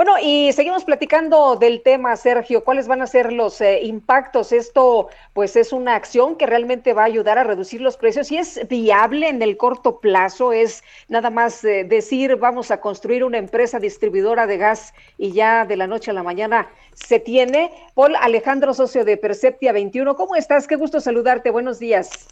[0.00, 2.64] Bueno, y seguimos platicando del tema, Sergio.
[2.64, 4.50] ¿Cuáles van a ser los eh, impactos?
[4.50, 8.38] Esto, pues, es una acción que realmente va a ayudar a reducir los precios y
[8.38, 10.54] es viable en el corto plazo.
[10.54, 15.66] Es nada más eh, decir, vamos a construir una empresa distribuidora de gas y ya
[15.66, 17.70] de la noche a la mañana se tiene.
[17.92, 20.16] Paul Alejandro, socio de Perceptia 21.
[20.16, 20.66] ¿Cómo estás?
[20.66, 21.50] Qué gusto saludarte.
[21.50, 22.26] Buenos días.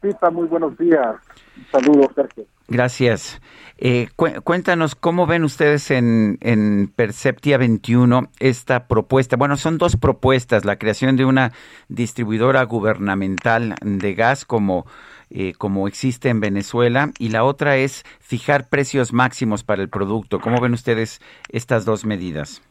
[0.00, 1.16] Pita, muy buenos días.
[1.72, 2.44] Saludos, Sergio.
[2.68, 3.40] Gracias.
[3.78, 4.08] Eh,
[4.44, 9.36] cuéntanos cómo ven ustedes en, en, Perceptia 21 esta propuesta.
[9.36, 11.52] Bueno, son dos propuestas, la creación de una
[11.88, 14.84] distribuidora gubernamental de gas como,
[15.30, 20.40] eh, como existe en Venezuela y la otra es fijar precios máximos para el producto.
[20.40, 22.62] ¿Cómo ven ustedes estas dos medidas?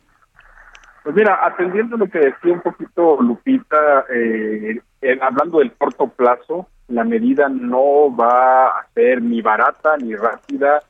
[1.04, 4.80] Pues mira, atendiendo lo que decía un poquito Lupita, eh,
[5.22, 10.82] hablando del corto plazo, la medida no va a ser ni barata ni rápida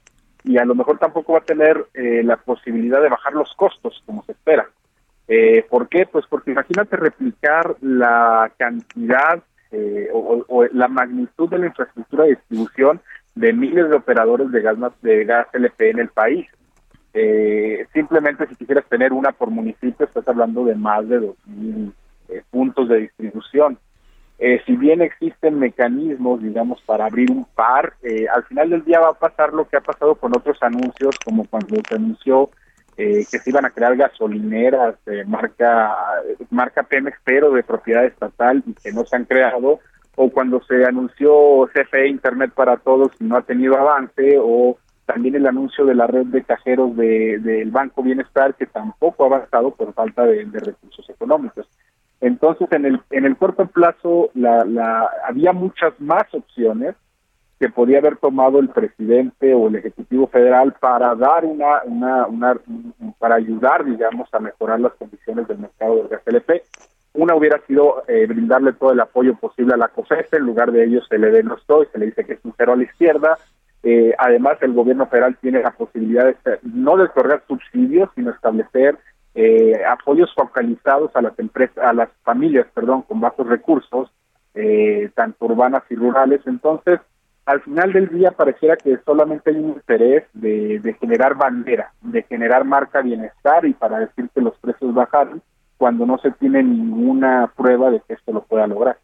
[0.43, 4.01] y a lo mejor tampoco va a tener eh, la posibilidad de bajar los costos
[4.05, 4.69] como se espera.
[5.27, 6.05] Eh, ¿Por qué?
[6.05, 13.01] Pues porque imagínate replicar la cantidad eh, o, la magnitud de la infraestructura de distribución
[13.35, 16.47] de miles de operadores de gas, de gas LP en el país.
[17.93, 21.93] simplemente si quisieras tener una por municipio, estás hablando de más de 2.000
[22.51, 23.77] puntos de distribución.
[24.39, 28.99] Eh, si bien existen mecanismos, digamos, para abrir un par, eh, al final del día
[28.99, 32.51] va a pasar lo que ha pasado con otros anuncios, como cuando se anunció
[32.97, 35.95] eh, que se iban a crear gasolineras de marca,
[36.51, 39.79] marca Pemex, pero de propiedad estatal y que no se han creado,
[40.15, 45.35] o cuando se anunció CFE Internet para Todos y no ha tenido avance, o también
[45.35, 49.71] el anuncio de la red de cajeros del de, Banco Bienestar, que tampoco ha avanzado
[49.71, 51.67] por falta de recursos económicos.
[52.21, 56.95] Entonces, en el, en el corto plazo la, la, había muchas más opciones
[57.59, 62.55] que podía haber tomado el presidente o el Ejecutivo Federal para dar una, una, una
[63.17, 66.21] para ayudar, digamos, a mejorar las condiciones del mercado del gas.
[67.13, 70.83] Una hubiera sido eh, brindarle todo el apoyo posible a la COFESE, en lugar de
[70.83, 73.37] ello se le denostó y se le dice que es un cero a la izquierda.
[73.81, 78.99] Eh, además, el gobierno federal tiene la posibilidad de no de otorgar subsidios, sino establecer
[79.39, 84.09] eh, apoyos focalizados a las empresas, a las familias, perdón, con bajos recursos,
[84.55, 86.41] eh, tanto urbanas y rurales.
[86.47, 86.99] Entonces,
[87.45, 92.65] al final del día pareciera que solamente hay un interés de, generar bandera, de generar
[92.65, 95.43] marca bienestar y para decir que los precios bajaron,
[95.77, 98.97] cuando no se tiene ninguna prueba de que esto lo pueda lograr.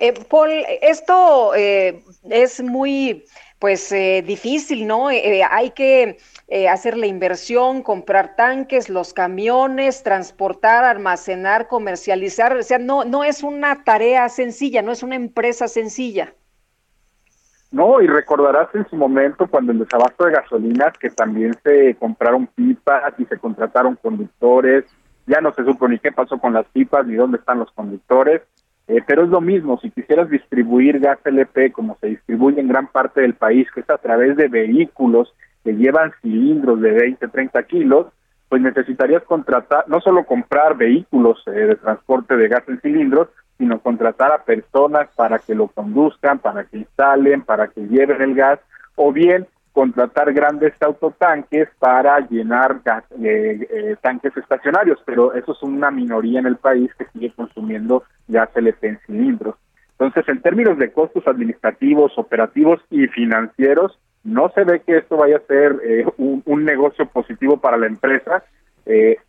[0.00, 0.50] Eh, Paul,
[0.80, 3.24] esto eh, es muy
[3.58, 5.10] pues eh, difícil, ¿no?
[5.10, 12.56] Eh, hay que eh, hacer la inversión, comprar tanques, los camiones, transportar, almacenar, comercializar.
[12.56, 16.32] O sea, no, no es una tarea sencilla, no es una empresa sencilla.
[17.72, 22.46] No, y recordarás en su momento cuando el desabasto de gasolinas que también se compraron
[22.46, 24.84] pipas y se contrataron conductores,
[25.26, 28.40] ya no se supo ni qué pasó con las pipas ni dónde están los conductores,
[28.88, 32.86] eh, pero es lo mismo, si quisieras distribuir gas LP como se distribuye en gran
[32.88, 37.62] parte del país, que es a través de vehículos que llevan cilindros de 20, 30
[37.64, 38.06] kilos,
[38.48, 43.28] pues necesitarías contratar, no solo comprar vehículos eh, de transporte de gas en cilindros,
[43.58, 48.34] sino contratar a personas para que lo conduzcan, para que instalen, para que lleven el
[48.34, 48.58] gas,
[48.96, 52.80] o bien contratar grandes autotanques para llenar
[53.22, 58.02] eh, eh, tanques estacionarios, pero eso es una minoría en el país que sigue consumiendo
[58.28, 59.56] gas LP en cilindros.
[59.92, 65.38] Entonces, en términos de costos administrativos, operativos y financieros, no se ve que esto vaya
[65.38, 68.44] a ser eh, un, negocio positivo para la empresa.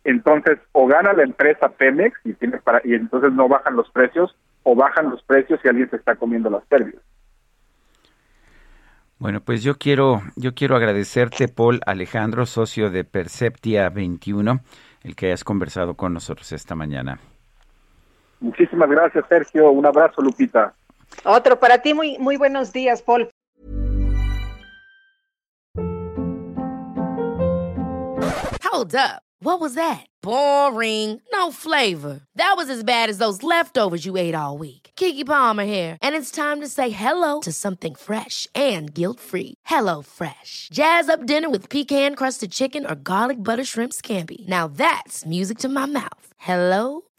[0.04, 4.34] entonces, o gana la empresa Pemex y, tiene para, y entonces no bajan los precios,
[4.62, 7.02] o bajan los precios y alguien se está comiendo las pérdidas.
[9.18, 14.60] Bueno, pues yo quiero, yo quiero agradecerte, Paul Alejandro, socio de Perceptia 21,
[15.02, 17.18] el que hayas conversado con nosotros esta mañana.
[18.40, 19.70] Muchísimas gracias, Sergio.
[19.70, 20.74] Un abrazo, Lupita.
[21.24, 23.28] Otro para ti, muy, muy buenos días, Paul.
[28.62, 29.22] Hold up.
[29.42, 30.06] What was that?
[30.22, 31.20] Boring.
[31.32, 32.20] No flavor.
[32.36, 34.90] That was as bad as those leftovers you ate all week.
[34.96, 39.54] Kiki Palmer here, and it's time to say hello to something fresh and guilt-free.
[39.64, 40.68] Hello Fresh.
[40.72, 44.46] Jazz up dinner with pecan-crusted chicken or garlic butter shrimp scampi.
[44.46, 46.32] Now that's music to my mouth.
[46.38, 47.02] Hello